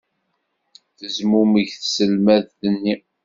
Tezmumeg 0.97 1.67
tselmadt-nni. 1.81 2.95